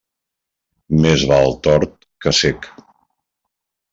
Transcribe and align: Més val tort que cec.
Més 1.03 1.25
val 1.33 1.51
tort 1.67 1.93
que 2.25 2.35
cec. 2.39 2.65